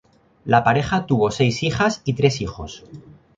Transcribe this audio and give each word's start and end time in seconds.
La 0.45 0.63
pareja 0.63 1.05
tuvo 1.05 1.29
seis 1.29 1.61
hijas 1.61 2.01
y 2.05 2.13
tres 2.15 2.41
hijos. 2.41 2.83